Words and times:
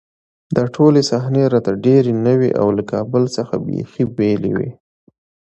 دا 0.55 0.63
ټولې 0.75 1.01
صحنې 1.09 1.43
راته 1.53 1.71
ډېرې 1.85 2.13
نوې 2.27 2.51
او 2.61 2.67
له 2.77 2.83
کابل 2.91 3.23
څخه 3.35 3.53
بېخي 3.65 4.03
بېلې 4.17 4.51
وې 4.57 4.71